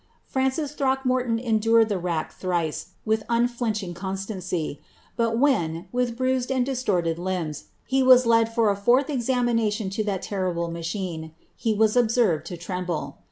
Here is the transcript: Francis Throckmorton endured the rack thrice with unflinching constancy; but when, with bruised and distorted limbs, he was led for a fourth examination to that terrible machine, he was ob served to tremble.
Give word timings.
Francis 0.25 0.71
Throckmorton 0.73 1.37
endured 1.37 1.87
the 1.87 1.99
rack 1.99 2.33
thrice 2.33 2.87
with 3.05 3.21
unflinching 3.29 3.93
constancy; 3.93 4.81
but 5.15 5.37
when, 5.37 5.85
with 5.91 6.17
bruised 6.17 6.51
and 6.51 6.65
distorted 6.65 7.19
limbs, 7.19 7.65
he 7.85 8.01
was 8.01 8.25
led 8.25 8.51
for 8.51 8.71
a 8.71 8.75
fourth 8.75 9.11
examination 9.11 9.91
to 9.91 10.03
that 10.03 10.23
terrible 10.23 10.71
machine, 10.71 11.35
he 11.55 11.75
was 11.75 11.95
ob 11.95 12.09
served 12.09 12.47
to 12.47 12.57
tremble. 12.57 13.17